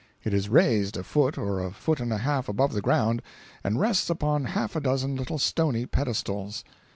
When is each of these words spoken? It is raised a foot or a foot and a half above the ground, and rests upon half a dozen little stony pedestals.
It 0.23 0.33
is 0.33 0.49
raised 0.49 0.97
a 0.97 1.03
foot 1.03 1.37
or 1.37 1.59
a 1.59 1.69
foot 1.71 1.99
and 1.99 2.11
a 2.11 2.17
half 2.17 2.49
above 2.49 2.73
the 2.73 2.81
ground, 2.81 3.21
and 3.63 3.79
rests 3.79 4.09
upon 4.09 4.45
half 4.45 4.75
a 4.75 4.81
dozen 4.81 5.15
little 5.15 5.37
stony 5.37 5.85
pedestals. 5.85 6.63